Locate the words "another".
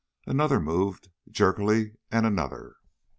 0.25-0.59, 2.25-2.77